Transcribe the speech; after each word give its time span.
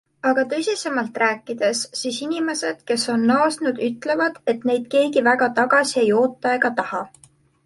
Aga 0.27 0.43
tõsisemalt 0.51 1.17
rääkides, 1.23 1.81
siis 1.99 2.17
inimesed, 2.27 2.81
kes 2.93 3.05
on 3.17 3.27
naasnud, 3.33 3.83
ütlevad, 3.89 4.41
et 4.55 4.67
neid 4.71 4.89
keegi 4.97 5.25
väga 5.29 5.51
tagasi 5.61 6.03
ei 6.07 6.11
oota 6.23 6.57
ega 6.61 6.75
taha. 6.83 7.05